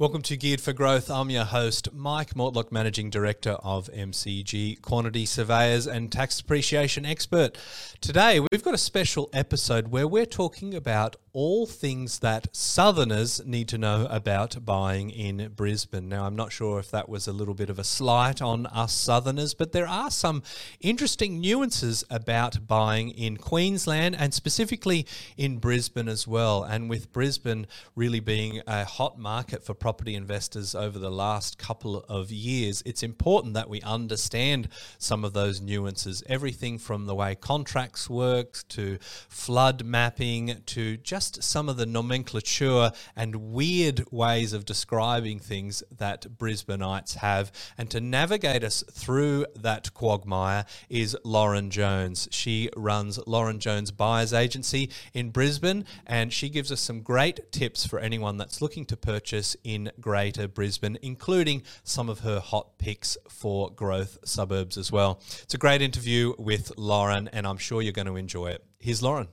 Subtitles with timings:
[0.00, 1.10] Welcome to Geared for Growth.
[1.10, 7.58] I'm your host, Mike Mortlock, Managing Director of MCG, Quantity Surveyors and Tax Depreciation Expert.
[8.00, 13.68] Today, we've got a special episode where we're talking about all things that Southerners need
[13.68, 16.08] to know about buying in Brisbane.
[16.08, 18.92] Now, I'm not sure if that was a little bit of a slight on us
[18.92, 20.42] Southerners, but there are some
[20.80, 25.06] interesting nuances about buying in Queensland and specifically
[25.36, 26.64] in Brisbane as well.
[26.64, 31.98] And with Brisbane really being a hot market for property investors over the last couple
[32.08, 36.20] of years, it's important that we understand some of those nuances.
[36.26, 38.98] Everything from the way contracts work to
[39.28, 45.82] flood mapping to just just some of the nomenclature and weird ways of describing things
[45.96, 47.52] that Brisbaneites have.
[47.76, 52.28] And to navigate us through that quagmire is Lauren Jones.
[52.30, 57.86] She runs Lauren Jones Buyers Agency in Brisbane, and she gives us some great tips
[57.86, 63.16] for anyone that's looking to purchase in Greater Brisbane, including some of her hot picks
[63.28, 65.20] for growth suburbs as well.
[65.42, 68.64] It's a great interview with Lauren, and I'm sure you're going to enjoy it.
[68.78, 69.28] Here's Lauren.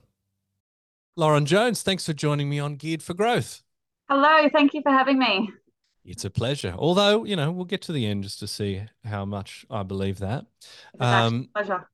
[1.18, 3.62] Lauren Jones, thanks for joining me on Geared for Growth.
[4.06, 5.50] Hello, thank you for having me.
[6.04, 6.74] It's a pleasure.
[6.76, 10.18] Although, you know, we'll get to the end just to see how much I believe
[10.18, 10.44] that.
[11.00, 11.88] Um, pleasure.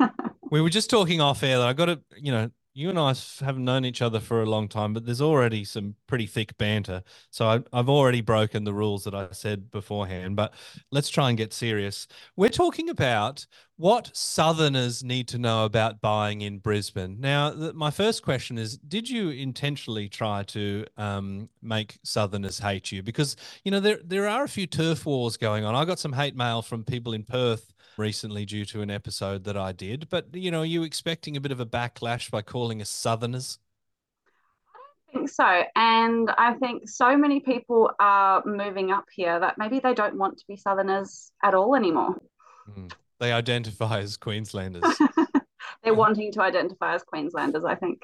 [0.50, 3.12] we were just talking off air that I got to, you know, you and I
[3.40, 7.02] haven't known each other for a long time, but there's already some pretty thick banter.
[7.28, 10.54] So I, have already broken the rules that I said beforehand, but
[10.92, 12.06] let's try and get serious.
[12.36, 13.46] We're talking about
[13.78, 17.16] what Southerners need to know about buying in Brisbane.
[17.18, 22.92] Now, th- my first question is Did you intentionally try to um, make Southerners hate
[22.92, 23.02] you?
[23.02, 25.74] Because, you know, there, there are a few turf wars going on.
[25.74, 29.56] I got some hate mail from people in Perth recently due to an episode that
[29.56, 30.08] I did.
[30.08, 33.58] But you know, are you expecting a bit of a backlash by calling us Southerners?
[34.74, 34.78] I
[35.12, 39.80] don't think so, and I think so many people are moving up here that maybe
[39.80, 42.20] they don't want to be Southerners at all anymore.
[42.70, 42.92] Mm.
[43.18, 44.84] They identify as Queenslanders.
[45.82, 48.02] They're wanting to identify as Queenslanders, I think.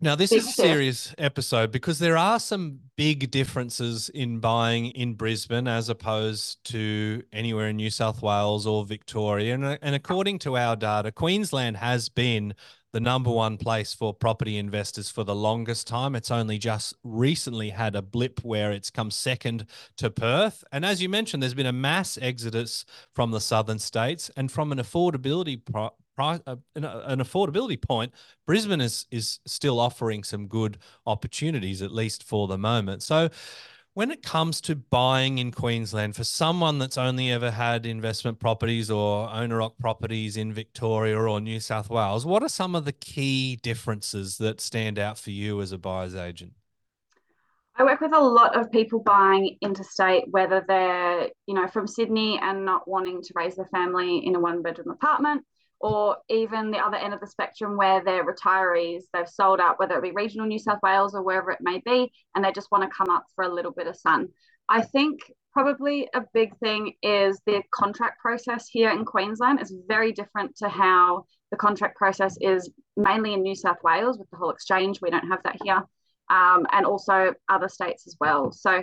[0.00, 5.14] Now, this is a serious episode because there are some big differences in buying in
[5.14, 9.54] Brisbane as opposed to anywhere in New South Wales or Victoria.
[9.54, 12.54] And, uh, and according to our data, Queensland has been
[12.92, 16.14] the number one place for property investors for the longest time.
[16.14, 19.66] It's only just recently had a blip where it's come second
[19.96, 20.62] to Perth.
[20.70, 24.70] And as you mentioned, there's been a mass exodus from the southern states and from
[24.70, 28.12] an affordability pro- price, uh, an, an, affordability point,
[28.46, 33.02] Brisbane is is still offering some good opportunities, at least for the moment.
[33.02, 33.30] So,
[33.94, 38.90] when it comes to buying in Queensland for someone that's only ever had investment properties
[38.90, 42.92] or owner occupied properties in Victoria or New South Wales, what are some of the
[42.92, 46.52] key differences that stand out for you as a buyer's agent?
[47.76, 52.38] I work with a lot of people buying interstate, whether they're, you know, from Sydney
[52.40, 55.44] and not wanting to raise their family in a one bedroom apartment,
[55.84, 59.98] or even the other end of the spectrum where they're retirees, they've sold out, whether
[59.98, 62.82] it be regional New South Wales or wherever it may be, and they just want
[62.84, 64.28] to come up for a little bit of sun.
[64.66, 65.20] I think
[65.52, 70.70] probably a big thing is the contract process here in Queensland is very different to
[70.70, 75.02] how the contract process is mainly in New South Wales with the whole exchange.
[75.02, 75.82] We don't have that here,
[76.30, 78.52] um, and also other states as well.
[78.52, 78.76] So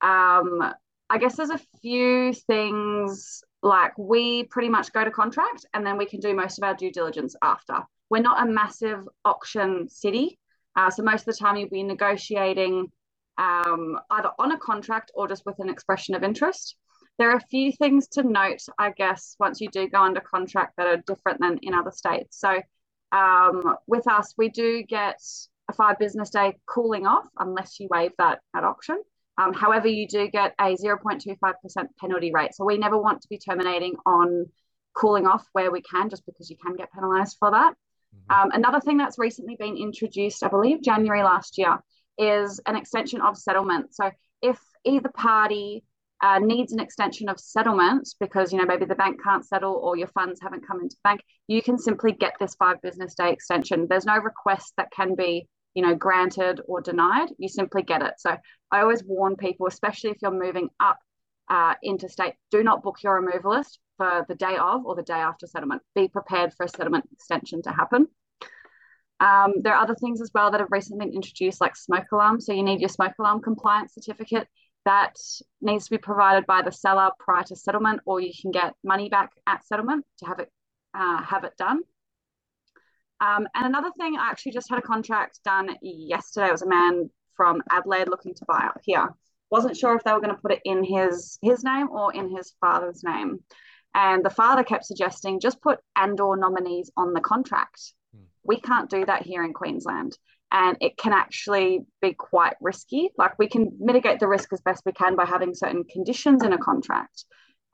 [0.00, 0.74] um,
[1.08, 5.96] I guess there's a few things like we pretty much go to contract and then
[5.96, 7.78] we can do most of our due diligence after.
[8.10, 10.38] We're not a massive auction city.
[10.76, 12.90] Uh, so most of the time you'll be negotiating
[13.38, 16.76] um, either on a contract or just with an expression of interest.
[17.18, 20.74] There are a few things to note, I guess, once you do go under contract
[20.76, 22.38] that are different than in other states.
[22.40, 22.60] So
[23.12, 25.20] um, with us, we do get
[25.68, 29.00] a five business day cooling off unless you waive that at auction.
[29.38, 31.54] Um, however, you do get a 0.25%
[31.98, 32.54] penalty rate.
[32.54, 34.46] So we never want to be terminating on
[34.94, 37.74] cooling off where we can, just because you can get penalised for that.
[38.14, 38.42] Mm-hmm.
[38.42, 41.78] Um, another thing that's recently been introduced, I believe January last year,
[42.18, 43.94] is an extension of settlement.
[43.94, 44.10] So
[44.42, 45.84] if either party
[46.22, 49.96] uh, needs an extension of settlement because you know maybe the bank can't settle or
[49.96, 53.86] your funds haven't come into bank, you can simply get this five business day extension.
[53.88, 58.14] There's no request that can be you know, granted or denied, you simply get it.
[58.18, 58.36] So
[58.70, 60.98] I always warn people, especially if you're moving up
[61.48, 65.46] uh, interstate, do not book your removalist for the day of or the day after
[65.46, 65.82] settlement.
[65.94, 68.08] Be prepared for a settlement extension to happen.
[69.20, 72.40] Um, there are other things as well that have recently been introduced, like smoke alarm.
[72.40, 74.48] So you need your smoke alarm compliance certificate
[74.84, 75.16] that
[75.60, 79.08] needs to be provided by the seller prior to settlement, or you can get money
[79.08, 80.50] back at settlement to have it
[80.94, 81.82] uh, have it done.
[83.22, 86.48] Um, and another thing, I actually just had a contract done yesterday.
[86.48, 89.14] It was a man from Adelaide looking to buy up here.
[89.48, 92.34] Wasn't sure if they were going to put it in his his name or in
[92.34, 93.38] his father's name.
[93.94, 97.92] And the father kept suggesting just put and or nominees on the contract.
[98.12, 98.24] Hmm.
[98.42, 100.16] We can't do that here in Queensland.
[100.50, 103.10] And it can actually be quite risky.
[103.16, 106.52] Like we can mitigate the risk as best we can by having certain conditions in
[106.52, 107.24] a contract.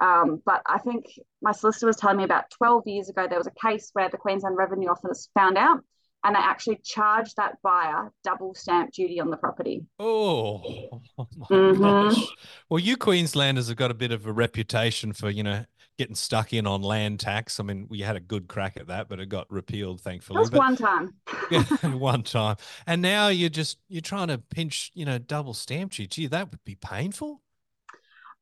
[0.00, 1.06] Um, but I think
[1.42, 4.16] my solicitor was telling me about 12 years ago, there was a case where the
[4.16, 5.80] Queensland Revenue Office found out
[6.24, 9.86] and they actually charged that buyer double stamp duty on the property.
[9.98, 10.62] Oh,
[11.18, 12.20] oh mm-hmm.
[12.68, 15.64] Well, you Queenslanders have got a bit of a reputation for, you know,
[15.96, 17.60] getting stuck in on land tax.
[17.60, 20.42] I mean, we had a good crack at that, but it got repealed, thankfully.
[20.42, 21.14] Just one time.
[21.50, 22.56] yeah, one time.
[22.86, 26.06] And now you're just you're trying to pinch, you know, double stamp duty.
[26.06, 27.42] Gee, that would be painful.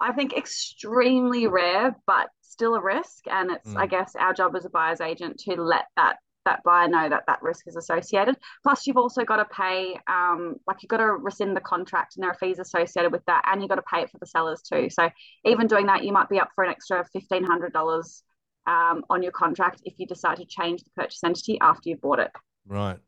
[0.01, 3.25] I think extremely rare, but still a risk.
[3.31, 3.77] And it's, mm.
[3.77, 6.17] I guess, our job as a buyer's agent to let that
[6.47, 8.37] that buyer know that that risk is associated.
[8.63, 12.23] Plus, you've also got to pay, um, like you've got to rescind the contract, and
[12.23, 14.63] there are fees associated with that, and you've got to pay it for the sellers
[14.63, 14.89] too.
[14.89, 15.11] So
[15.45, 18.23] even doing that, you might be up for an extra fifteen hundred dollars
[18.67, 22.21] um, on your contract if you decide to change the purchase entity after you've bought
[22.21, 22.31] it.
[22.67, 22.99] Right.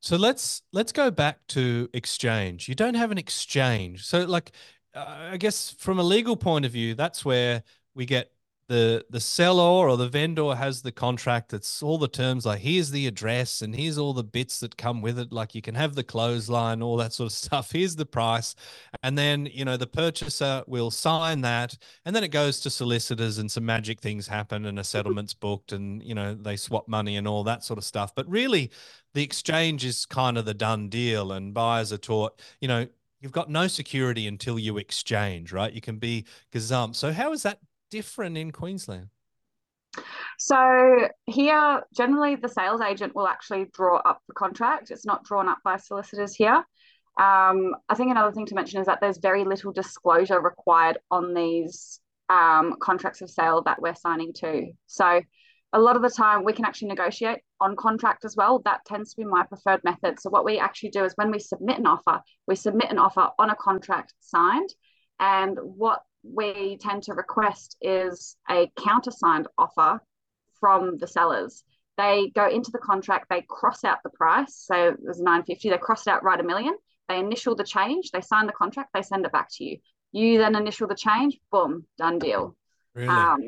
[0.00, 2.68] So let's let's go back to exchange.
[2.68, 4.52] You don't have an exchange, so like
[4.96, 7.62] I guess from a legal point of view, that's where
[7.94, 8.32] we get
[8.68, 11.50] the the seller or the vendor has the contract.
[11.50, 15.02] That's all the terms like here's the address and here's all the bits that come
[15.02, 15.32] with it.
[15.32, 17.72] Like you can have the clothesline all that sort of stuff.
[17.72, 18.54] Here's the price.
[19.02, 23.38] And then you know the purchaser will sign that and then it goes to solicitors
[23.38, 24.86] and some magic things happen and a mm-hmm.
[24.86, 28.14] settlement's booked and you know they swap money and all that sort of stuff.
[28.14, 28.70] But really
[29.14, 32.86] the exchange is kind of the done deal and buyers are taught you know
[33.26, 37.42] you've got no security until you exchange right you can be gazumped so how is
[37.42, 37.58] that
[37.90, 39.08] different in Queensland?
[40.38, 44.90] So here, generally, the sales agent will actually draw up the contract.
[44.90, 46.62] It's not drawn up by solicitors here.
[47.18, 51.32] Um, I think another thing to mention is that there's very little disclosure required on
[51.32, 54.72] these um, contracts of sale that we're signing to.
[54.86, 55.22] So
[55.72, 58.60] a lot of the time we can actually negotiate on contract as well.
[58.64, 60.20] That tends to be my preferred method.
[60.20, 63.28] So what we actually do is when we submit an offer, we submit an offer
[63.38, 64.70] on a contract signed.
[65.18, 70.00] And what we tend to request is a countersigned offer
[70.60, 71.64] from the sellers.
[71.96, 74.66] They go into the contract, they cross out the price.
[74.66, 76.76] So it was 950, they cross it out, write a million.
[77.08, 79.78] They initial the change, they sign the contract, they send it back to you.
[80.12, 82.56] You then initial the change, boom, done deal.
[82.94, 83.08] Really?
[83.08, 83.40] Um.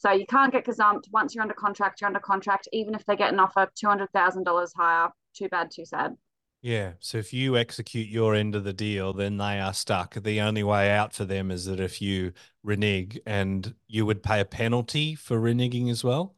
[0.00, 1.12] So you can't get gazumped.
[1.12, 2.66] Once you're under contract, you're under contract.
[2.72, 6.16] Even if they get an offer $200,000 higher, too bad, too sad.
[6.62, 6.92] Yeah.
[7.00, 10.14] So if you execute your end of the deal, then they are stuck.
[10.14, 12.32] The only way out for them is that if you
[12.62, 16.34] renege and you would pay a penalty for reneging as well.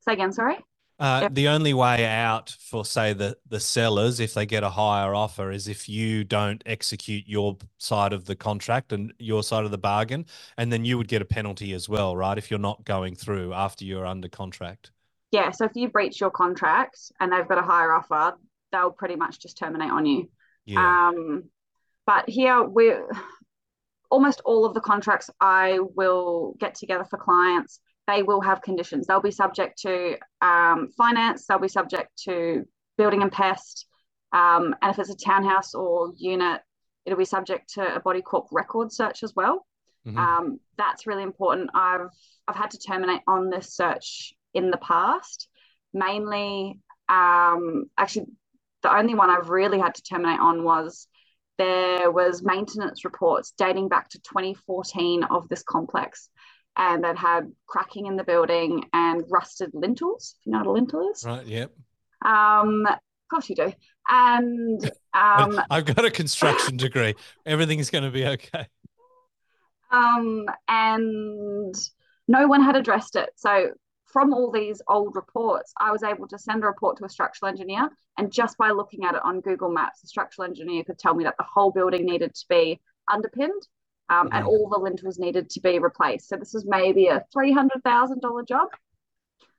[0.00, 0.58] Say again, sorry.
[0.98, 1.34] Uh, yep.
[1.34, 5.50] The only way out for, say, the the sellers, if they get a higher offer,
[5.50, 9.78] is if you don't execute your side of the contract and your side of the
[9.78, 10.24] bargain,
[10.56, 12.38] and then you would get a penalty as well, right?
[12.38, 14.90] If you're not going through after you're under contract.
[15.32, 15.50] Yeah.
[15.50, 18.38] So if you breach your contract and they've got a higher offer,
[18.72, 20.30] they'll pretty much just terminate on you.
[20.64, 21.08] Yeah.
[21.08, 21.44] Um,
[22.06, 23.06] but here we're
[24.10, 27.80] almost all of the contracts I will get together for clients.
[28.06, 29.06] They will have conditions.
[29.06, 31.46] They'll be subject to um, finance.
[31.46, 32.64] They'll be subject to
[32.96, 33.86] building and pest.
[34.32, 36.60] Um, and if it's a townhouse or unit,
[37.04, 39.66] it'll be subject to a body corp record search as well.
[40.06, 40.18] Mm-hmm.
[40.18, 41.70] Um, that's really important.
[41.74, 42.08] I've
[42.46, 45.48] I've had to terminate on this search in the past,
[45.92, 48.26] mainly um, actually
[48.82, 51.08] the only one I've really had to terminate on was
[51.58, 56.28] there was maintenance reports dating back to 2014 of this complex
[56.76, 60.72] and that had cracking in the building and rusted lintels if you know what a
[60.72, 61.24] lintel is.
[61.24, 61.72] Right yep.
[62.24, 63.72] Um of course you do.
[64.08, 67.14] And um i've got a construction degree.
[67.44, 68.66] Everything's going to be okay.
[69.90, 71.74] Um and
[72.28, 73.30] no one had addressed it.
[73.36, 73.70] So
[74.06, 77.50] from all these old reports, I was able to send a report to a structural
[77.50, 77.88] engineer.
[78.18, 81.24] And just by looking at it on Google Maps, the structural engineer could tell me
[81.24, 82.80] that the whole building needed to be
[83.12, 83.62] underpinned
[84.08, 86.28] um, and all the lintels needed to be replaced.
[86.28, 88.68] So this was maybe a $300,000 job.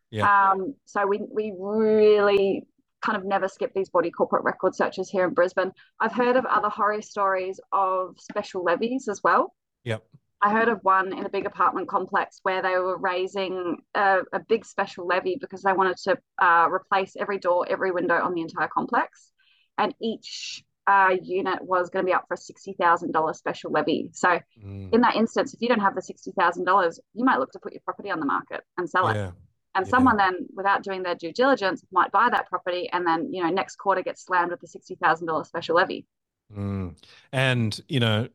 [0.10, 0.51] Yeah.
[0.51, 2.66] Um, so we, we really
[3.01, 5.72] kind of never skip these body corporate record searches here in Brisbane.
[6.00, 9.54] I've heard of other horror stories of special levies as well.
[9.84, 10.04] Yep.
[10.42, 14.39] I heard of one in a big apartment complex where they were raising a, a
[14.39, 18.42] big special levy because they wanted to uh, replace every door, every window on the
[18.42, 19.32] entire complex.
[19.80, 24.10] And each uh, unit was going to be up for a $60,000 special levy.
[24.13, 24.94] So, mm.
[24.94, 27.82] in that instance, if you don't have the $60,000, you might look to put your
[27.84, 29.27] property on the market and sell yeah.
[29.27, 29.34] it.
[29.75, 29.89] And Yeah.
[29.91, 33.50] someone then, without doing their due diligence, might buy that property and then, you know,
[33.50, 36.06] next quarter gets slammed with the $60,000 special levy.
[36.56, 36.96] Mm.
[37.32, 38.29] And you know,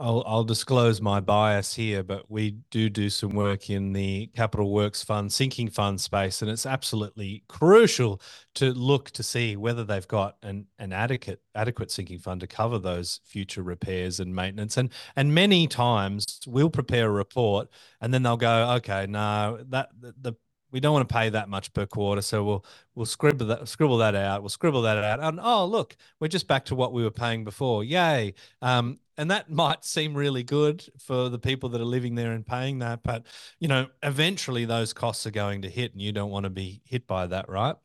[0.00, 4.72] I'll I'll disclose my bias here, but we do do some work in the capital
[4.72, 8.20] works fund, sinking fund space, and it's absolutely crucial
[8.54, 12.78] to look to see whether they've got an an adequate adequate sinking fund to cover
[12.78, 14.78] those future repairs and maintenance.
[14.78, 17.68] And and many times we'll prepare a report,
[18.00, 20.32] and then they'll go, okay, no, that the, the
[20.72, 22.64] we don't want to pay that much per quarter, so we'll
[22.94, 24.42] we'll scribble that scribble that out.
[24.42, 27.44] We'll scribble that out, and oh look, we're just back to what we were paying
[27.44, 27.84] before.
[27.84, 28.34] Yay!
[28.62, 32.46] Um, and that might seem really good for the people that are living there and
[32.46, 33.26] paying that, but
[33.58, 36.80] you know, eventually those costs are going to hit, and you don't want to be
[36.86, 37.76] hit by that, right?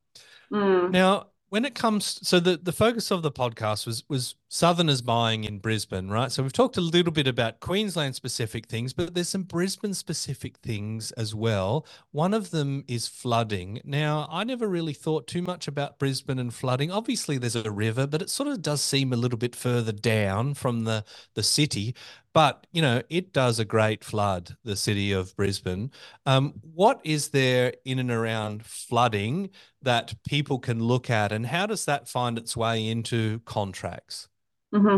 [0.50, 0.92] Mm.
[0.92, 5.46] Now, when it comes, so the, the focus of the podcast was was Southerners buying
[5.46, 6.30] in Brisbane, right?
[6.30, 10.58] So we've talked a little bit about Queensland specific things, but there's some Brisbane specific
[10.58, 11.86] things as well.
[12.12, 13.80] One of them is flooding.
[13.86, 16.92] Now, I never really thought too much about Brisbane and flooding.
[16.92, 20.56] Obviously, there's a river, but it sort of does seem a little bit further down
[20.56, 21.96] from the the city.
[22.36, 25.90] But you know, it does a great flood, the city of Brisbane.
[26.26, 29.52] Um, what is there in and around flooding
[29.82, 34.28] that people can look at, and how does that find its way into contracts?
[34.74, 34.98] hmm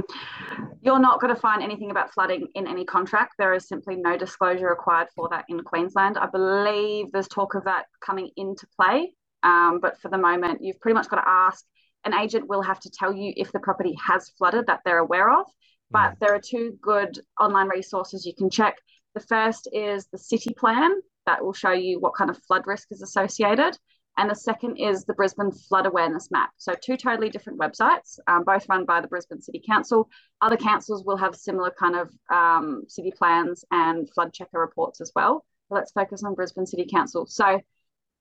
[0.81, 3.35] You're not going to find anything about flooding in any contract.
[3.37, 6.17] There is simply no disclosure required for that in Queensland.
[6.17, 9.13] I believe there's talk of that coming into play,
[9.43, 11.63] um, but for the moment, you've pretty much got to ask.
[12.03, 15.29] An agent will have to tell you if the property has flooded that they're aware
[15.29, 15.45] of.
[15.91, 18.77] But there are two good online resources you can check.
[19.13, 20.91] The first is the city plan
[21.25, 23.77] that will show you what kind of flood risk is associated.
[24.17, 26.49] And the second is the Brisbane Flood Awareness Map.
[26.57, 30.09] So, two totally different websites, um, both run by the Brisbane City Council.
[30.41, 35.11] Other councils will have similar kind of um, city plans and flood checker reports as
[35.15, 35.45] well.
[35.69, 37.27] Let's focus on Brisbane City Council.
[37.27, 37.61] So,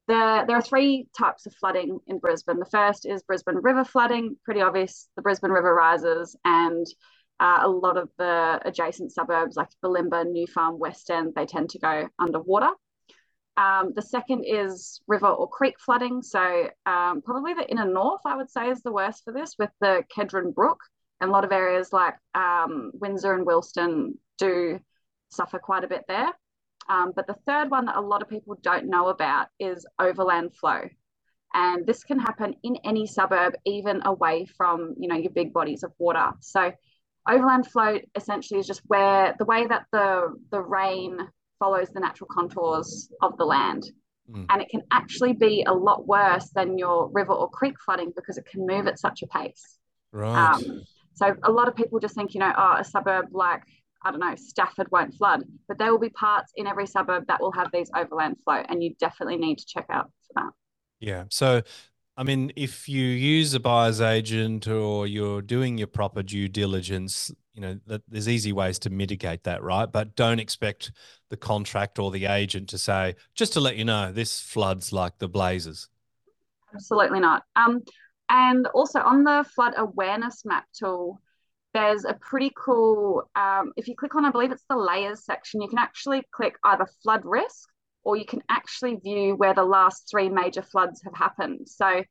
[0.06, 2.58] the, there are three types of flooding in Brisbane.
[2.58, 5.08] The first is Brisbane River flooding, pretty obvious.
[5.16, 6.86] The Brisbane River rises, and
[7.38, 11.70] uh, a lot of the adjacent suburbs like Bulimba, New Farm, West End, they tend
[11.70, 12.70] to go underwater.
[13.56, 16.22] Um, the second is river or creek flooding.
[16.22, 19.70] So um, probably the inner north, I would say, is the worst for this with
[19.80, 20.78] the Kedron Brook.
[21.20, 24.78] And a lot of areas like um, Windsor and Wilston do
[25.30, 26.30] suffer quite a bit there.
[26.88, 30.54] Um, but the third one that a lot of people don't know about is overland
[30.54, 30.82] flow.
[31.54, 35.82] And this can happen in any suburb, even away from, you know, your big bodies
[35.82, 36.32] of water.
[36.40, 36.72] So
[37.28, 41.18] overland flow essentially is just where the way that the the rain
[41.58, 43.84] follows the natural contours of the land.
[44.30, 44.46] Mm.
[44.50, 48.38] And it can actually be a lot worse than your river or creek flooding because
[48.38, 49.78] it can move at such a pace.
[50.12, 50.54] Right.
[50.54, 50.82] Um,
[51.14, 53.62] so a lot of people just think, you know, oh, a suburb like,
[54.02, 57.40] I don't know, Stafford won't flood, but there will be parts in every suburb that
[57.40, 60.52] will have these overland flow, and you definitely need to check out for that.
[61.00, 61.24] Yeah.
[61.30, 61.62] So,
[62.18, 67.30] I mean, if you use a buyer's agent or you're doing your proper due diligence,
[67.52, 69.90] you know, there's easy ways to mitigate that, right?
[69.90, 70.92] But don't expect
[71.28, 75.18] the contract or the agent to say, just to let you know, this floods like
[75.18, 75.88] the blazes.
[76.74, 77.42] Absolutely not.
[77.54, 77.82] Um,
[78.30, 81.20] and also on the flood awareness map tool,
[81.74, 85.60] there's a pretty cool, um, if you click on, I believe it's the layers section,
[85.60, 87.68] you can actually click either flood risk
[88.06, 91.68] or you can actually view where the last three major floods have happened.
[91.68, 92.04] So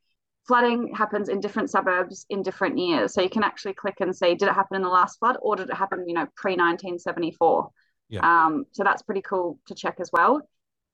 [0.45, 3.13] flooding happens in different suburbs in different years.
[3.13, 5.55] So you can actually click and see, did it happen in the last flood or
[5.55, 7.69] did it happen, you know, pre-1974?
[8.09, 8.19] Yeah.
[8.45, 10.41] Um, so that's pretty cool to check as well.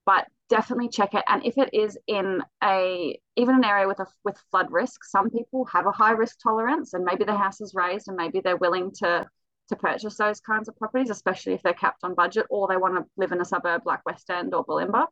[0.06, 1.24] But definitely check it.
[1.28, 5.32] And if it is in a even an area with a with flood risk, some
[5.32, 8.58] people have a high risk tolerance and maybe the house is raised and maybe they're
[8.58, 9.28] willing to
[9.70, 12.96] to purchase those kinds of properties, especially if they're capped on budget or they want
[12.96, 15.08] to live in a suburb like West End or Bulimba.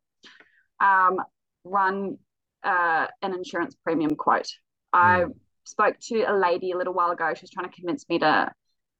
[0.81, 1.17] Um,
[1.63, 2.17] run
[2.63, 4.49] uh, an insurance premium quote.
[4.91, 5.33] I Mm.
[5.63, 7.33] spoke to a lady a little while ago.
[7.33, 8.51] She was trying to convince me to,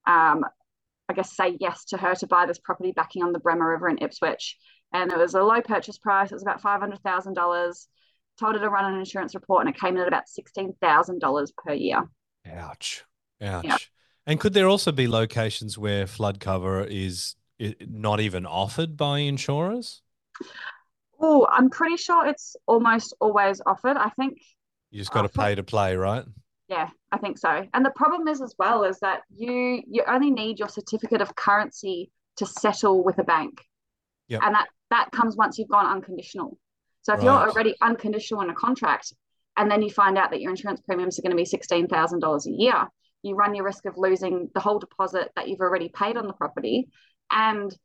[0.05, 0.45] um,
[1.09, 3.89] I guess, say yes to her to buy this property backing on the Bremer River
[3.89, 4.57] in Ipswich.
[4.93, 6.31] And it was a low purchase price.
[6.31, 7.87] It was about $500,000.
[8.39, 11.73] Told her to run an insurance report and it came in at about $16,000 per
[11.73, 12.07] year.
[12.49, 13.03] Ouch.
[13.41, 13.91] Ouch.
[14.29, 17.35] And could there also be locations where flood cover is
[17.81, 20.03] not even offered by insurers?
[21.19, 23.97] Oh, I'm pretty sure it's almost always offered.
[23.97, 24.37] I think
[24.91, 26.23] You just got to pay to play, right?
[26.67, 27.67] Yeah, I think so.
[27.73, 31.35] And the problem is as well is that you you only need your certificate of
[31.35, 33.65] currency to settle with a bank.
[34.27, 34.41] Yep.
[34.43, 36.59] And that that comes once you've gone unconditional.
[37.01, 39.11] So if you're already unconditional in a contract
[39.57, 42.51] and then you find out that your insurance premiums are going to be $16,000 a
[42.51, 42.87] year,
[43.23, 46.33] you run your risk of losing the whole deposit that you've already paid on the
[46.33, 46.89] property.
[47.31, 47.75] And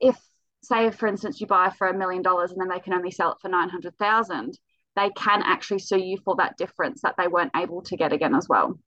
[0.00, 0.18] if
[0.62, 3.32] say for instance you buy for a million dollars and then they can only sell
[3.32, 4.58] it for 900,000
[4.96, 8.34] they can actually sue you for that difference that they weren't able to get again
[8.34, 8.78] as well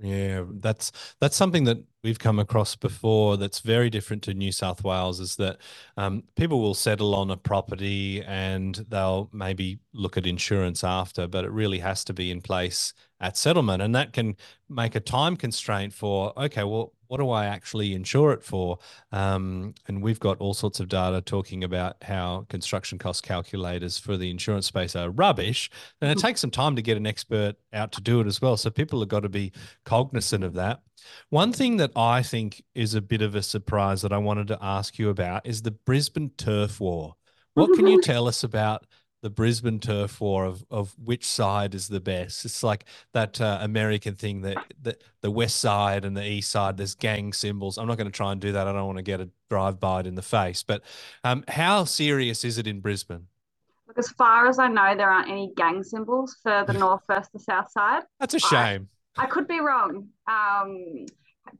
[0.00, 3.36] yeah, that's that's something that we've come across before.
[3.36, 5.20] That's very different to New South Wales.
[5.20, 5.58] Is that
[5.96, 11.44] um, people will settle on a property and they'll maybe look at insurance after, but
[11.44, 14.36] it really has to be in place at settlement, and that can
[14.68, 18.80] make a time constraint for okay, well, what do I actually insure it for?
[19.12, 24.16] Um, and we've got all sorts of data talking about how construction cost calculators for
[24.16, 25.70] the insurance space are rubbish.
[26.00, 26.26] And it mm-hmm.
[26.26, 28.56] takes some time to get an expert out to do it as well.
[28.56, 29.52] So people have got to be
[29.84, 30.82] cognizant of that.
[31.30, 34.58] One thing that I think is a bit of a surprise that I wanted to
[34.60, 37.14] ask you about is the Brisbane turf war.
[37.52, 38.86] What can you tell us about
[39.24, 42.44] the Brisbane turf war of of which side is the best.
[42.44, 46.76] It's like that uh, American thing that the, the west side and the east side.
[46.76, 47.78] There's gang symbols.
[47.78, 48.68] I'm not going to try and do that.
[48.68, 50.62] I don't want to get a drive by it in the face.
[50.62, 50.82] But
[51.24, 53.26] um, how serious is it in Brisbane?
[53.88, 57.30] Look, as far as I know, there aren't any gang symbols for the north versus
[57.32, 58.02] the south side.
[58.20, 58.90] That's a shame.
[59.16, 60.08] I, I could be wrong.
[60.26, 61.06] Um,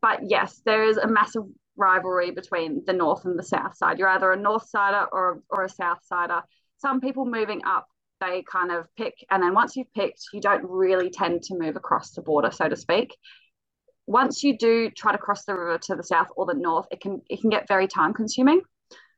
[0.03, 1.45] but yes, there is a massive
[1.77, 3.99] rivalry between the north and the south side.
[3.99, 6.43] You're either a north sider or or a south sider
[6.79, 7.87] some people moving up
[8.21, 11.77] they kind of pick and then once you've picked you don't really tend to move
[11.77, 13.17] across the border so to speak.
[14.07, 17.01] Once you do try to cross the river to the south or the north it
[17.01, 18.61] can it can get very time consuming.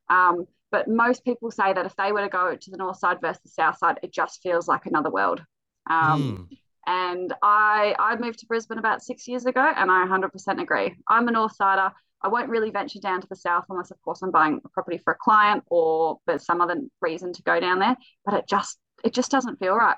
[0.08, 3.20] Um, but most people say that if they were to go to the north side
[3.20, 5.42] versus the south side it just feels like another world.
[5.88, 6.58] Um, mm.
[6.86, 11.28] And i i moved to brisbane about six years ago and i 100% agree i'm
[11.28, 14.30] a north sider I won't really venture down to the south unless, of course, I'm
[14.30, 17.96] buying a property for a client or there's some other reason to go down there.
[18.24, 19.96] But it just it just doesn't feel right.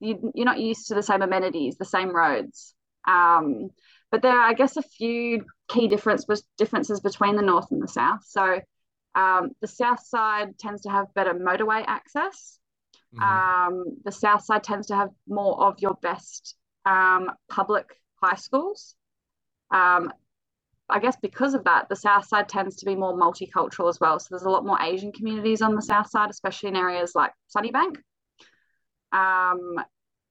[0.00, 2.74] You, you're not used to the same amenities, the same roads.
[3.06, 3.70] Um,
[4.10, 7.82] but there are, I guess, a few key difference was differences between the north and
[7.82, 8.24] the south.
[8.24, 8.60] So
[9.14, 12.57] um, the south side tends to have better motorway access.
[13.14, 13.22] Mm-hmm.
[13.22, 17.86] Um, the south side tends to have more of your best um, public
[18.22, 18.94] high schools.
[19.70, 20.12] Um,
[20.90, 24.18] I guess because of that, the south side tends to be more multicultural as well.
[24.18, 27.32] So there's a lot more Asian communities on the south side, especially in areas like
[27.54, 27.96] Sunnybank.
[29.12, 29.82] Um,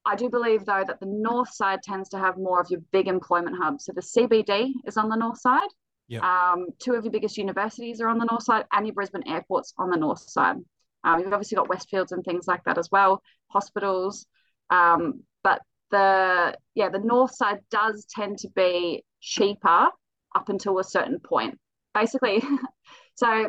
[0.04, 3.08] I do believe though that the north side tends to have more of your big
[3.08, 3.84] employment hubs.
[3.84, 5.68] So the CBD is on the north side.
[6.08, 6.22] Yep.
[6.22, 9.74] Um, two of your biggest universities are on the north side, and your Brisbane airport's
[9.76, 10.56] on the north side.
[11.04, 14.26] Um, you've obviously got Westfields and things like that as well, hospitals.
[14.70, 19.88] Um, but the yeah, the north side does tend to be cheaper
[20.34, 21.58] up until a certain point.
[21.94, 22.42] Basically,
[23.14, 23.46] so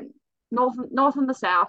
[0.52, 1.68] north north and the south,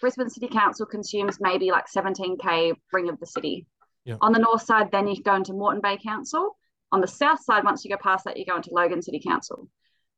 [0.00, 3.66] Brisbane City Council consumes maybe like 17k ring of the city.
[4.04, 4.16] Yeah.
[4.20, 6.56] On the north side, then you go into Moreton Bay Council.
[6.92, 9.68] On the south side, once you go past that, you go into Logan City Council.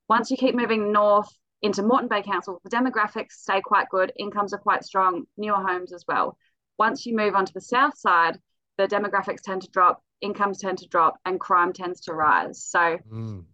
[0.09, 1.29] Once you keep moving north
[1.63, 5.93] into Moreton Bay Council, the demographics stay quite good, incomes are quite strong, newer homes
[5.93, 6.37] as well.
[6.79, 8.39] Once you move onto the south side,
[8.77, 12.65] the demographics tend to drop, incomes tend to drop, and crime tends to rise.
[12.65, 13.45] So mm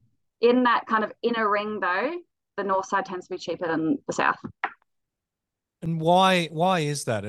[0.45, 2.13] in that kind of inner ring though
[2.57, 4.37] the north side tends to be cheaper than the south
[5.83, 7.23] and why why is that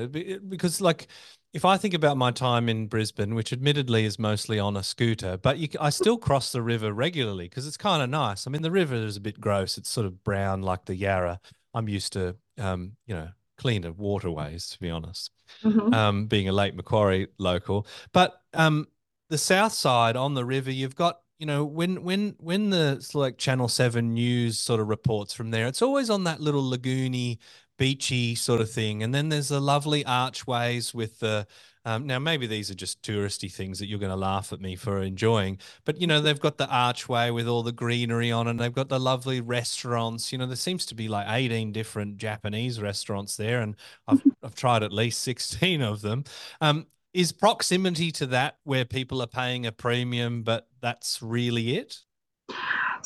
[0.48, 1.08] because like
[1.52, 5.36] if I think about my time in Brisbane, which admittedly is mostly on a scooter,
[5.36, 8.46] but you, I still cross the river regularly because it's kind of nice.
[8.46, 11.40] I mean, the river is a bit gross; it's sort of brown like the Yarra.
[11.72, 15.30] I'm used to, um, you know, cleaner waterways, to be honest.
[15.62, 15.94] Mm-hmm.
[15.94, 18.88] Um, being a Lake Macquarie local, but um,
[19.30, 23.36] the south side on the river, you've got you know when when when the like
[23.36, 27.36] channel 7 news sort of reports from there it's always on that little lagoony
[27.78, 31.46] beachy sort of thing and then there's the lovely archways with the
[31.84, 34.74] um, now maybe these are just touristy things that you're going to laugh at me
[34.74, 38.58] for enjoying but you know they've got the archway with all the greenery on and
[38.58, 42.80] they've got the lovely restaurants you know there seems to be like 18 different japanese
[42.80, 43.76] restaurants there and
[44.08, 46.24] i've, I've tried at least 16 of them.
[46.60, 52.00] Um, is proximity to that where people are paying a premium, but that's really it?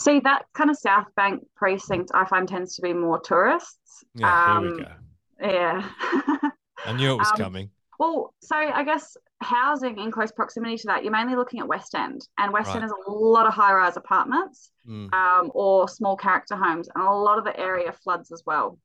[0.01, 4.03] See, that kind of South Bank precinct I find tends to be more tourists.
[4.15, 5.49] Yeah, um, here we um, go.
[5.53, 6.51] Yeah.
[6.87, 7.71] I knew it was um, coming.
[7.99, 11.95] Well, so I guess housing in close proximity to that, you're mainly looking at West
[11.95, 12.77] End, and West right.
[12.77, 15.13] End has a lot of high rise apartments mm.
[15.13, 18.79] um, or small character homes, and a lot of the area floods as well.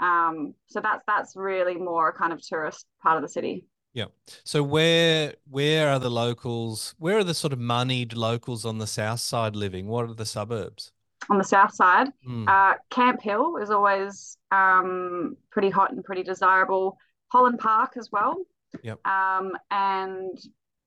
[0.00, 3.64] Um, so that's that's really more a kind of tourist part of the city.
[3.94, 4.06] Yeah.
[4.44, 6.94] So where where are the locals?
[6.98, 9.86] Where are the sort of moneyed locals on the south side living?
[9.86, 10.92] What are the suburbs?
[11.30, 12.48] On the south side, mm.
[12.48, 16.98] uh, Camp Hill is always um, pretty hot and pretty desirable.
[17.28, 18.36] Holland Park as well.
[18.82, 19.06] Yep.
[19.06, 20.36] Um, and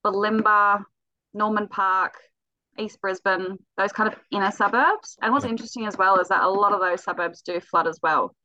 [0.05, 0.83] Bulimba,
[1.33, 2.15] Norman Park,
[2.77, 5.17] East Brisbane, those kind of inner suburbs.
[5.21, 5.51] And what's yep.
[5.51, 8.35] interesting as well is that a lot of those suburbs do flood as well.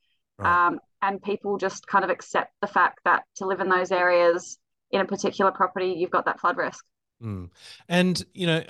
[0.41, 0.67] Right.
[0.67, 4.59] Um, and people just kind of accept the fact that to live in those areas
[4.91, 6.85] in a particular property, you've got that flood risk.
[7.23, 7.51] Mm.
[7.89, 8.63] And, you know,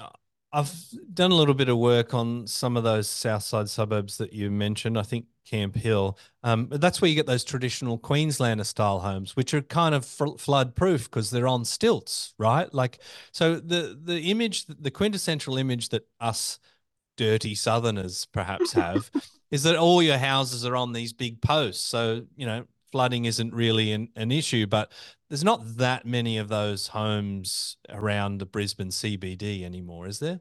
[0.53, 0.73] I've
[1.13, 4.51] done a little bit of work on some of those south side suburbs that you
[4.51, 4.99] mentioned.
[4.99, 6.19] I think Camp Hill.
[6.43, 10.75] Um, that's where you get those traditional Queenslander style homes, which are kind of flood
[10.75, 12.73] proof because they're on stilts, right?
[12.73, 13.01] Like,
[13.33, 16.59] so the the image, the quintessential image that us
[17.17, 19.11] dirty Southerners perhaps have,
[19.51, 21.85] is that all your houses are on these big posts.
[21.85, 24.93] So you know, flooding isn't really an, an issue, but
[25.29, 30.41] there's not that many of those homes around the Brisbane CBD anymore, is there?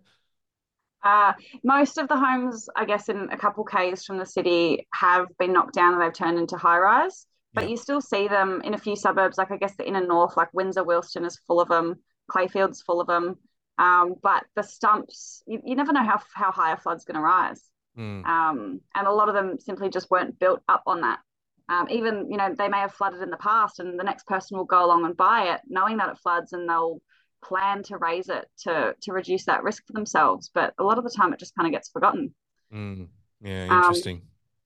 [1.03, 5.27] Uh, most of the homes, I guess, in a couple k's from the city have
[5.37, 7.25] been knocked down and they've turned into high rise.
[7.53, 7.69] But yeah.
[7.71, 10.53] you still see them in a few suburbs, like I guess the inner north, like
[10.53, 11.95] Windsor, Wilston is full of them,
[12.29, 13.37] Clayfield's full of them.
[13.79, 17.21] Um, but the stumps, you, you, never know how, how high a flood's going to
[17.21, 17.61] rise.
[17.99, 18.25] Mm.
[18.25, 21.19] Um, and a lot of them simply just weren't built up on that.
[21.67, 24.57] Um, even, you know, they may have flooded in the past and the next person
[24.57, 26.99] will go along and buy it knowing that it floods and they'll
[27.43, 30.49] plan to raise it to to reduce that risk for themselves.
[30.53, 32.33] But a lot of the time it just kind of gets forgotten.
[32.73, 33.07] Mm.
[33.41, 34.17] Yeah, um, interesting.
[34.17, 34.21] Um,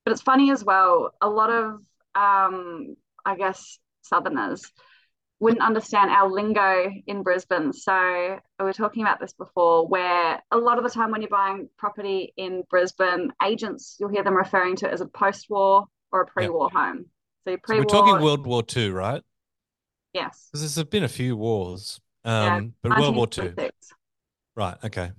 [0.05, 1.13] but it's funny as well.
[1.21, 1.81] A lot of,
[2.15, 4.71] um, I guess, Southerners
[5.43, 7.73] wouldn't understand our lingo in Brisbane.
[7.73, 11.29] So we were talking about this before, where a lot of the time when you're
[11.29, 16.21] buying property in Brisbane, agents you'll hear them referring to it as a post-war or
[16.21, 17.07] a pre-war home.
[17.45, 17.83] So pre-war.
[17.83, 19.21] So we're talking World War Two, right?
[20.13, 20.47] Yes.
[20.51, 23.53] Because there's been a few wars, um, yeah, but World War Two.
[24.55, 24.77] Right.
[24.83, 25.11] Okay.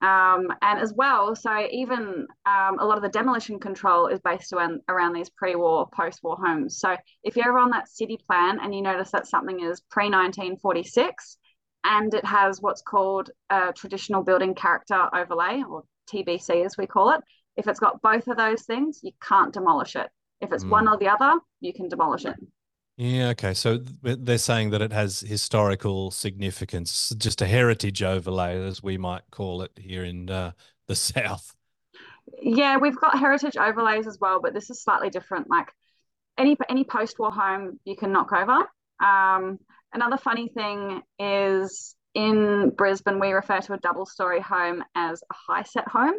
[0.00, 4.52] Um, and as well, so even um, a lot of the demolition control is based
[4.52, 6.78] around, around these pre-war, post-war homes.
[6.78, 11.10] So if you're ever on that city plan and you notice that something is pre-1946
[11.84, 15.82] and it has what's called a traditional building character overlay or
[16.12, 17.20] TBC as we call it,
[17.56, 20.08] if it's got both of those things, you can't demolish it.
[20.40, 20.70] If it's mm.
[20.70, 22.36] one or the other, you can demolish it.
[22.98, 23.54] Yeah, okay.
[23.54, 29.22] So they're saying that it has historical significance, just a heritage overlay, as we might
[29.30, 30.50] call it here in uh,
[30.88, 31.54] the South.
[32.42, 35.48] Yeah, we've got heritage overlays as well, but this is slightly different.
[35.48, 35.68] Like
[36.36, 38.66] any any post-war home, you can knock over.
[39.00, 39.60] Um,
[39.92, 45.86] another funny thing is in Brisbane, we refer to a double-story home as a high-set
[45.86, 46.14] home,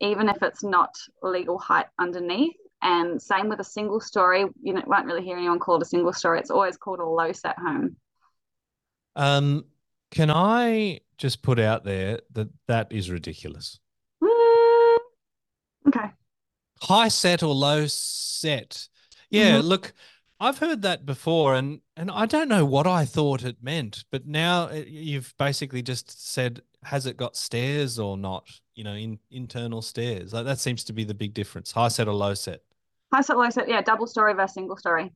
[0.00, 0.90] even if it's not
[1.22, 2.56] legal height underneath.
[2.82, 4.44] And same with a single story.
[4.60, 6.40] You know, won't really hear anyone call it a single story.
[6.40, 7.96] It's always called a low set home.
[9.14, 9.64] Um,
[10.10, 13.78] can I just put out there that that is ridiculous?
[14.22, 14.96] Mm,
[15.88, 16.10] okay.
[16.80, 18.88] High set or low set?
[19.30, 19.58] Yeah.
[19.58, 19.66] Mm-hmm.
[19.66, 19.92] Look,
[20.40, 24.26] I've heard that before, and and I don't know what I thought it meant, but
[24.26, 28.48] now uh, you've basically just said, has it got stairs or not?
[28.74, 30.32] You know, in internal stairs.
[30.32, 31.70] Like that seems to be the big difference.
[31.70, 32.62] High set or low set.
[33.12, 33.68] High set, low set.
[33.68, 35.12] Yeah, double story versus single story.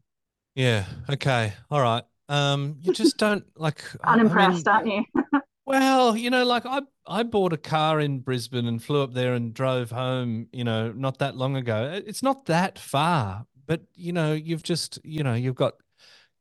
[0.55, 0.85] Yeah.
[1.09, 1.53] Okay.
[1.71, 2.05] All right.
[2.29, 5.41] Um, you just don't like unimpressed, I mean, aren't you?
[5.67, 9.35] well, you know, like I I bought a car in Brisbane and flew up there
[9.35, 10.49] and drove home.
[10.53, 12.03] You know, not that long ago.
[12.07, 15.75] It's not that far, but you know, you've just you know you've got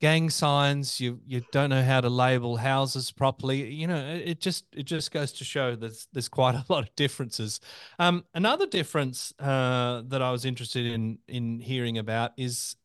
[0.02, 4.66] gang signs you you don't know how to label houses properly you know it just
[4.74, 7.60] it just goes to show there's there's quite a lot of differences.
[7.98, 12.76] Um, another difference uh, that i was interested in in hearing about is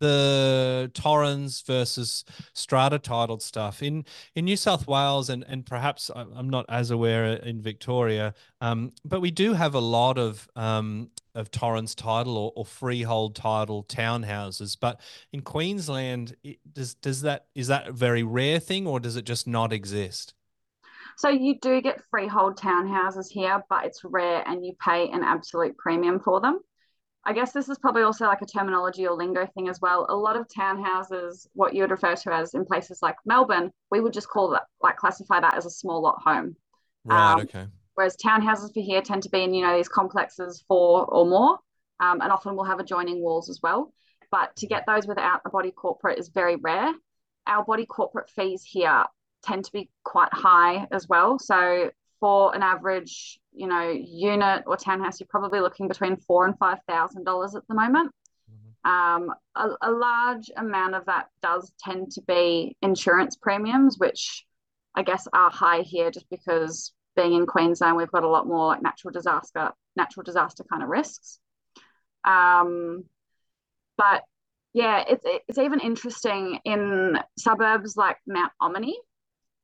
[0.00, 6.50] the Torrens versus strata titled stuff in in New South Wales and and perhaps I'm
[6.50, 11.50] not as aware in Victoria, um, but we do have a lot of um, of
[11.50, 14.76] Torrens title or, or freehold title townhouses.
[14.78, 15.00] But
[15.32, 16.34] in Queensland,
[16.72, 20.34] does does that is that a very rare thing or does it just not exist?
[21.16, 25.76] So you do get freehold townhouses here, but it's rare and you pay an absolute
[25.76, 26.60] premium for them.
[27.24, 30.06] I guess this is probably also like a terminology or lingo thing as well.
[30.08, 34.00] A lot of townhouses, what you would refer to as in places like Melbourne, we
[34.00, 36.56] would just call that, like classify that as a small lot home.
[37.04, 37.32] Right.
[37.32, 37.66] Um, okay.
[37.94, 41.58] Whereas townhouses for here tend to be in, you know, these complexes four or more,
[42.00, 43.92] um, and often will have adjoining walls as well.
[44.30, 46.94] But to get those without a body corporate is very rare.
[47.46, 49.04] Our body corporate fees here
[49.42, 51.38] tend to be quite high as well.
[51.38, 56.56] So for an average, you know, unit or townhouse, you're probably looking between four and
[56.58, 58.12] five thousand dollars at the moment.
[58.50, 58.90] Mm-hmm.
[58.90, 64.44] Um, a, a, large amount of that does tend to be insurance premiums, which
[64.94, 68.68] I guess are high here, just because being in Queensland, we've got a lot more
[68.68, 71.38] like natural disaster, natural disaster kind of risks.
[72.24, 73.04] Um,
[73.96, 74.24] but
[74.72, 78.94] yeah, it's it's even interesting in suburbs like Mount Ommaney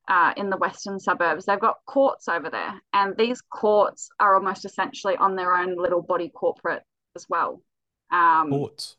[0.08, 1.44] uh, in the western suburbs.
[1.44, 6.02] They've got courts over there, and these courts are almost essentially on their own little
[6.02, 6.82] body corporate
[7.16, 7.62] as well.
[8.12, 8.96] Um, courts.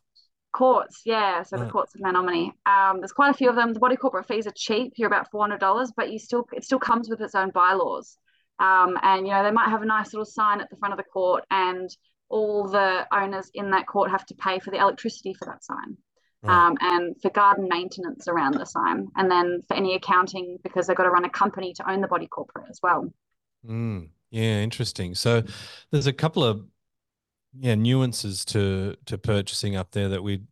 [0.52, 1.42] courts, yeah.
[1.42, 1.66] So right.
[1.66, 2.52] the courts of Mount Ommaney.
[2.66, 3.72] Um, there's quite a few of them.
[3.72, 4.94] The body corporate fees are cheap.
[4.96, 8.18] You're about four hundred dollars, but you still it still comes with its own bylaws.
[8.60, 10.98] Um, and you know they might have a nice little sign at the front of
[10.98, 11.88] the court, and
[12.28, 15.96] all the owners in that court have to pay for the electricity for that sign.
[16.42, 16.66] Right.
[16.66, 20.96] Um, and for garden maintenance around the sign, and then for any accounting because they've
[20.96, 23.12] got to run a company to own the body corporate as well.
[23.68, 25.14] Mm, yeah, interesting.
[25.14, 25.42] So
[25.90, 26.64] there's a couple of
[27.58, 30.42] yeah nuances to to purchasing up there that we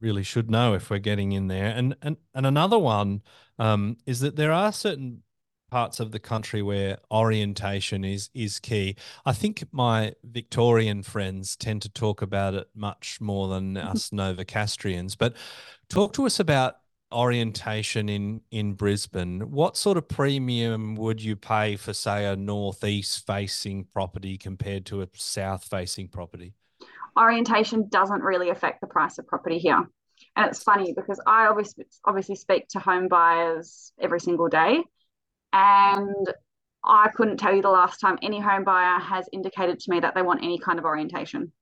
[0.00, 1.66] really should know if we're getting in there.
[1.66, 3.22] And and and another one
[3.58, 5.22] um, is that there are certain
[5.74, 8.94] parts of the country where orientation is is key.
[9.26, 15.18] I think my Victorian friends tend to talk about it much more than us Novocastrians.
[15.18, 15.34] But
[15.88, 16.76] talk to us about
[17.10, 23.26] orientation in in Brisbane, what sort of premium would you pay for, say, a northeast
[23.26, 26.54] facing property compared to a south facing property?
[27.18, 29.82] Orientation doesn't really affect the price of property here.
[30.36, 34.84] And it's funny because I obviously obviously speak to home buyers every single day.
[35.54, 36.26] And
[36.84, 40.14] I couldn't tell you the last time any home buyer has indicated to me that
[40.14, 41.52] they want any kind of orientation.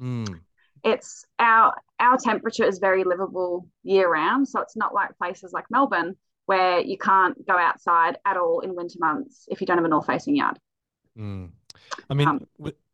[0.00, 0.40] Mm
[0.84, 5.64] it's our our temperature is very livable year round so it's not like places like
[5.70, 6.16] melbourne
[6.46, 9.88] where you can't go outside at all in winter months if you don't have a
[9.88, 10.58] north facing yard
[11.18, 11.48] mm.
[12.10, 12.46] i mean um,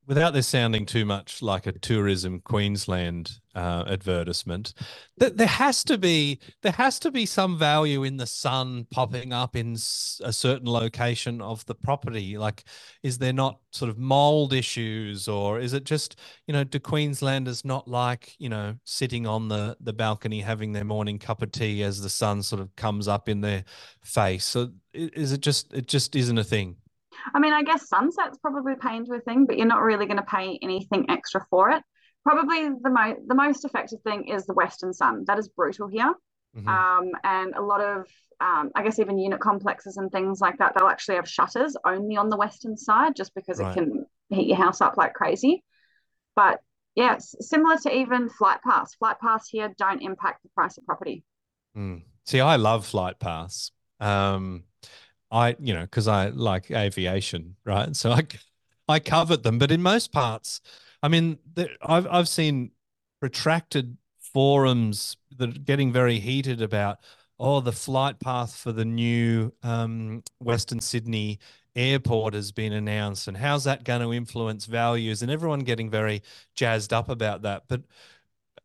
[0.08, 4.72] without this sounding too much like a tourism Queensland uh, advertisement,
[5.20, 9.34] th- there has to be there has to be some value in the sun popping
[9.34, 12.38] up in s- a certain location of the property.
[12.38, 12.64] Like,
[13.02, 17.64] is there not sort of mold issues, or is it just you know do Queenslanders
[17.64, 21.82] not like you know sitting on the the balcony having their morning cup of tea
[21.82, 23.64] as the sun sort of comes up in their
[24.02, 24.46] face?
[24.46, 26.76] So is it just it just isn't a thing?
[27.35, 30.18] I mean, I guess sunset's probably paying to a thing, but you're not really going
[30.18, 31.83] to pay anything extra for it.
[32.24, 35.24] Probably the most the most effective thing is the western sun.
[35.26, 36.12] That is brutal here,
[36.57, 36.68] mm-hmm.
[36.68, 38.07] um, and a lot of
[38.40, 40.74] um, I guess even unit complexes and things like that.
[40.74, 43.70] They'll actually have shutters only on the western side, just because right.
[43.70, 45.64] it can heat your house up like crazy.
[46.37, 46.61] But
[46.94, 48.94] yeah, similar to even flight pass.
[48.96, 51.24] Flight pass here don't impact the price of property.
[51.76, 52.02] Mm.
[52.26, 53.70] See, I love flight pass.
[54.00, 54.64] Um,
[55.30, 57.94] I, you know, because I like aviation, right?
[57.94, 58.26] So I,
[58.88, 60.60] I covered them, but in most parts,
[61.02, 61.38] I mean,
[61.82, 62.72] I've I've seen
[63.20, 66.98] protracted forums that are getting very heated about,
[67.38, 71.38] oh, the flight path for the new um, Western Sydney
[71.76, 75.22] airport has been announced, and how's that going to influence values?
[75.22, 76.22] And everyone getting very
[76.54, 77.64] jazzed up about that.
[77.68, 77.82] But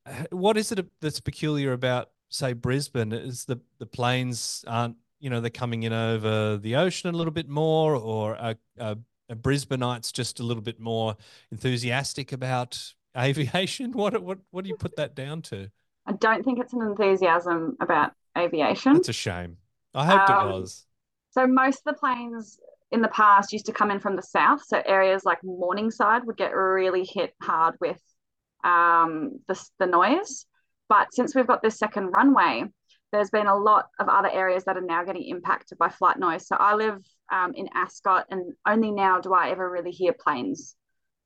[0.05, 3.11] uh, what is it that's peculiar about, say, Brisbane?
[3.13, 7.31] Is the the planes aren't you know they're coming in over the ocean a little
[7.31, 8.57] bit more, or a,
[9.31, 11.15] Brisbaneites just a little bit more
[11.49, 13.93] enthusiastic about aviation?
[13.93, 15.71] What what what do you put that down to?
[16.05, 18.97] I don't think it's an enthusiasm about aviation.
[18.97, 19.57] It's a shame.
[19.93, 20.85] I hoped um, it was.
[21.31, 22.59] So most of the planes
[22.91, 24.63] in the past used to come in from the south.
[24.65, 27.99] So areas like Morningside would get really hit hard with
[28.63, 30.45] um, the, the noise.
[30.89, 32.65] But since we've got this second runway,
[33.13, 36.47] there's been a lot of other areas that are now getting impacted by flight noise.
[36.47, 36.97] So I live
[37.31, 40.75] um, in Ascot, and only now do I ever really hear planes.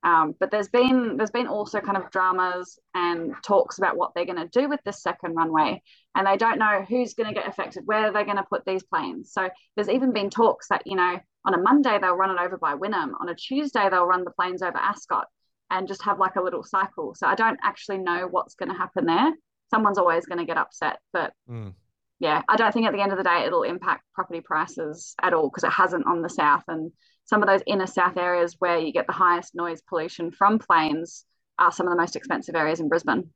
[0.04, 4.26] Um, but there's been there's been also kind of dramas and talks about what they're
[4.26, 5.82] going to do with this second runway,
[6.14, 8.82] and they don't know who's going to get affected, where they're going to put these
[8.82, 9.32] planes.
[9.32, 12.58] So there's even been talks that you know on a Monday they'll run it over
[12.58, 15.26] by Wynnum, on a Tuesday they'll run the planes over Ascot,
[15.70, 17.14] and just have like a little cycle.
[17.14, 19.32] So I don't actually know what's going to happen there
[19.70, 20.98] someone's always going to get upset.
[21.12, 21.74] But mm.
[22.20, 25.32] yeah, I don't think at the end of the day it'll impact property prices at
[25.32, 26.64] all because it hasn't on the south.
[26.68, 26.92] And
[27.24, 31.24] some of those inner south areas where you get the highest noise pollution from planes
[31.58, 33.30] are some of the most expensive areas in Brisbane.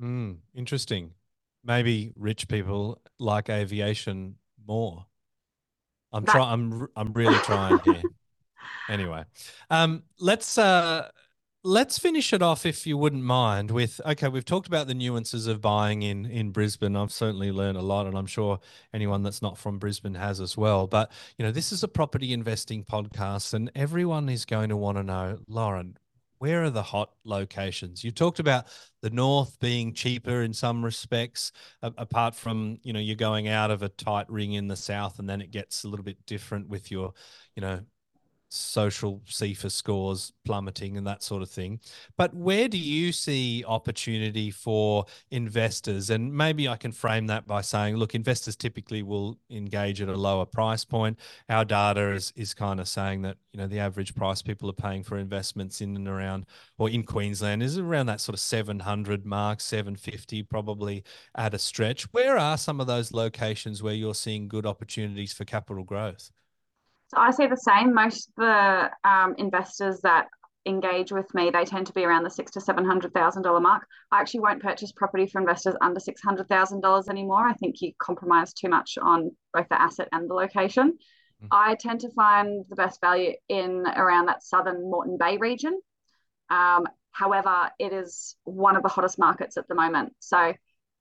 [0.00, 1.12] Mm, interesting.
[1.64, 5.06] Maybe rich people like aviation more.
[6.12, 6.72] I'm trying.
[6.72, 8.02] I'm I'm really trying here.
[8.88, 9.24] anyway,
[9.70, 11.08] um, let's uh,
[11.66, 15.48] let's finish it off if you wouldn't mind with okay we've talked about the nuances
[15.48, 16.94] of buying in in brisbane.
[16.94, 18.60] I've certainly learned a lot and i'm sure
[18.94, 20.86] anyone that's not from brisbane has as well.
[20.86, 24.96] But you know this is a property investing podcast and everyone is going to want
[24.98, 25.98] to know lauren
[26.38, 28.04] where are the hot locations?
[28.04, 28.66] You talked about
[29.00, 31.50] the north being cheaper in some respects
[31.82, 35.28] apart from you know you're going out of a tight ring in the south and
[35.28, 37.12] then it gets a little bit different with your
[37.56, 37.80] you know
[38.48, 41.80] social SEIFA scores plummeting and that sort of thing.
[42.16, 46.10] But where do you see opportunity for investors?
[46.10, 50.16] And maybe I can frame that by saying, look, investors typically will engage at a
[50.16, 51.18] lower price point.
[51.48, 54.74] Our data is, is kind of saying that, you know, the average price people are
[54.74, 56.46] paying for investments in and around
[56.78, 61.02] or in Queensland is around that sort of 700 mark, 750 probably
[61.34, 62.04] at a stretch.
[62.12, 66.30] Where are some of those locations where you're seeing good opportunities for capital growth?
[67.08, 67.94] So I see the same.
[67.94, 70.26] Most of the um, investors that
[70.66, 73.60] engage with me, they tend to be around the six to seven hundred thousand dollar
[73.60, 73.86] mark.
[74.10, 77.46] I actually won't purchase property for investors under six hundred thousand dollars anymore.
[77.46, 80.98] I think you compromise too much on both the asset and the location.
[81.42, 81.48] Mm.
[81.52, 85.78] I tend to find the best value in around that southern Moreton Bay region.
[86.50, 90.14] Um, however, it is one of the hottest markets at the moment.
[90.18, 90.52] So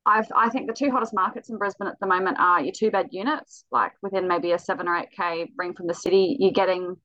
[0.05, 2.91] I've, I think the two hottest markets in Brisbane at the moment are your two
[2.91, 6.37] bed units, like within maybe a seven or eight K ring from the city.
[6.39, 6.95] You're getting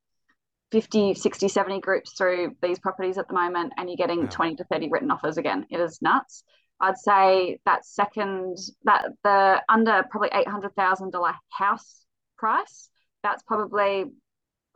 [0.70, 4.64] 50, 60, 70 groups through these properties at the moment, and you're getting 20 to
[4.64, 5.66] 30 written offers again.
[5.70, 6.44] It is nuts.
[6.78, 12.04] I'd say that second, that the under probably $800,000 house
[12.38, 12.90] price,
[13.22, 14.04] that's probably,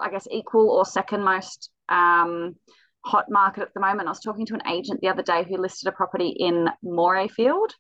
[0.01, 2.57] I guess, equal or second most um,
[3.05, 4.09] hot market at the moment.
[4.09, 7.71] I was talking to an agent the other day who listed a property in Morayfield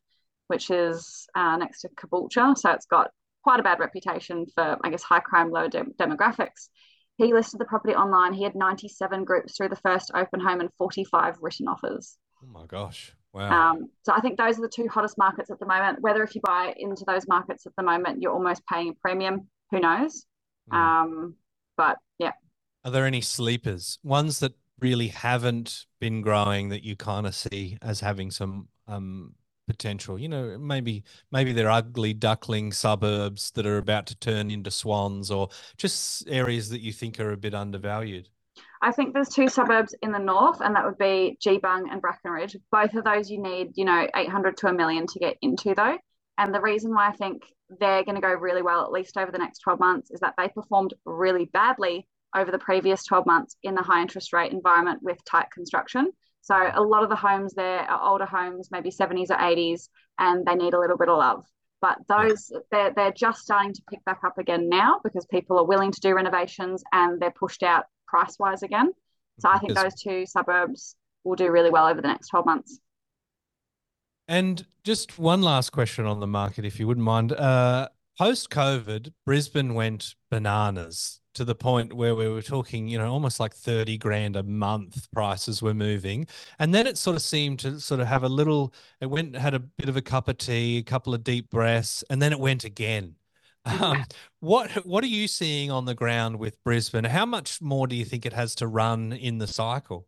[0.48, 2.56] which is uh, next to Caboolture.
[2.56, 3.10] So it's got
[3.42, 6.68] quite a bad reputation for, I guess, high crime, low de- demographics.
[7.16, 8.32] He listed the property online.
[8.32, 12.16] He had 97 groups through the first open home and 45 written offers.
[12.42, 13.12] Oh my gosh.
[13.32, 13.70] Wow.
[13.70, 16.00] Um, so I think those are the two hottest markets at the moment.
[16.00, 19.48] Whether if you buy into those markets at the moment, you're almost paying a premium.
[19.70, 20.24] Who knows?
[20.72, 20.76] Mm.
[20.76, 21.34] Um,
[21.76, 22.32] but yeah.
[22.84, 23.98] Are there any sleepers?
[24.02, 29.34] Ones that really haven't been growing that you kind of see as having some um,
[29.66, 30.18] potential.
[30.18, 35.30] You know, maybe maybe they're ugly duckling suburbs that are about to turn into swans,
[35.30, 38.28] or just areas that you think are a bit undervalued.
[38.82, 42.30] I think there's two suburbs in the north, and that would be Geebung and Bracken
[42.30, 42.56] Ridge.
[42.70, 45.96] Both of those you need, you know, 800 to a million to get into, though.
[46.36, 47.42] And the reason why I think
[47.80, 50.34] they're going to go really well, at least over the next 12 months, is that
[50.36, 55.00] they performed really badly over the previous 12 months in the high interest rate environment
[55.02, 56.10] with tight construction.
[56.44, 60.44] So a lot of the homes there are older homes, maybe 70s or 80s, and
[60.44, 61.46] they need a little bit of love.
[61.80, 65.64] But those they're they're just starting to pick back up again now because people are
[65.64, 68.92] willing to do renovations and they're pushed out price wise again.
[69.40, 72.78] So I think those two suburbs will do really well over the next 12 months.
[74.28, 77.32] And just one last question on the market, if you wouldn't mind.
[77.32, 83.12] Uh, Post COVID, Brisbane went bananas to the point where we were talking, you know,
[83.12, 86.28] almost like 30 grand a month prices were moving.
[86.60, 89.54] And then it sort of seemed to sort of have a little, it went, had
[89.54, 92.38] a bit of a cup of tea, a couple of deep breaths, and then it
[92.38, 93.16] went again.
[93.66, 94.04] Um,
[94.40, 97.04] what what are you seeing on the ground with Brisbane?
[97.04, 100.06] How much more do you think it has to run in the cycle?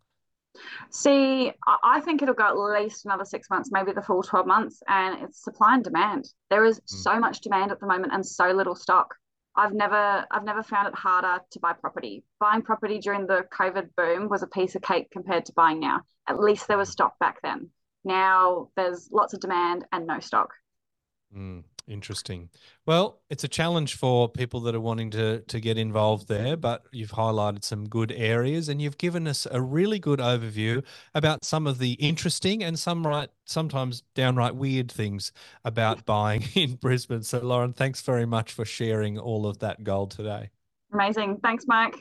[0.90, 1.53] See,
[1.85, 5.23] I think it'll go at least another six months, maybe the full 12 months, and
[5.23, 6.29] it's supply and demand.
[6.51, 6.88] There is mm.
[6.88, 9.14] so much demand at the moment and so little stock.
[9.57, 12.25] I've never I've never found it harder to buy property.
[12.38, 16.03] Buying property during the COVID boom was a piece of cake compared to buying now.
[16.29, 17.71] At least there was stock back then.
[18.05, 20.51] Now there's lots of demand and no stock.
[21.35, 21.64] Mm.
[21.88, 22.51] Interesting.
[22.85, 26.83] Well, it's a challenge for people that are wanting to to get involved there, but
[26.90, 31.64] you've highlighted some good areas and you've given us a really good overview about some
[31.68, 35.31] of the interesting and some right sometimes downright weird things
[35.64, 37.22] about buying in Brisbane.
[37.22, 40.51] So Lauren, thanks very much for sharing all of that gold today.
[40.92, 41.38] Amazing.
[41.40, 41.94] Thanks, Mike.